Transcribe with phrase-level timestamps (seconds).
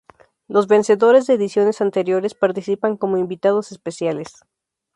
[0.47, 4.41] Los vencedores de ediciones anteriores participan como invitados especiales.